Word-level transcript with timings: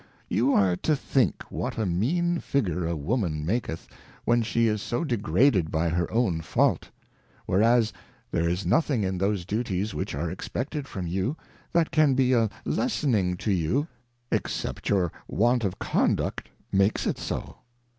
You 0.29 0.51
are 0.55 0.75
to 0.77 0.95
think 0.95 1.43
what 1.51 1.77
a 1.77 1.85
mean 1.85 2.39
Figure 2.39 2.87
a 2.87 2.95
Woman 2.95 3.45
maketh^ 3.45 3.85
when 4.25 4.41
she 4.41 4.65
is 4.65 4.81
so 4.81 5.03
degraded 5.03 5.69
by 5.69 5.89
her 5.89 6.11
own 6.11 6.41
Fault; 6.41 6.89
whereas 7.45 7.93
there 8.31 8.49
is 8.49 8.65
nothing 8.65 9.03
in 9.03 9.19
those 9.19 9.45
Duties 9.45 9.93
which 9.93 10.15
are 10.15 10.31
expected 10.31 10.87
from 10.87 11.05
you, 11.05 11.37
that 11.71 11.91
can 11.91 12.15
be 12.15 12.33
a 12.33 12.49
lessening 12.65 13.37
to 13.37 13.51
you, 13.51 13.87
except 14.31 14.89
your 14.89 15.11
want 15.27 15.63
of 15.63 15.77
Conduct 15.77 16.49
makes 16.71 17.05
it 17.05 17.19
so. 17.19 17.57